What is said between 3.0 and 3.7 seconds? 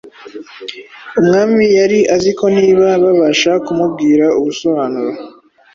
babasha